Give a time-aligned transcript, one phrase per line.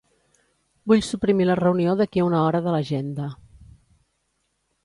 [0.91, 3.29] Vull suprimir la reunió d'aquí a una hora de l'agenda.